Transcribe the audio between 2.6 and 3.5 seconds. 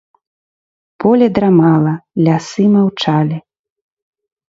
маўчалі.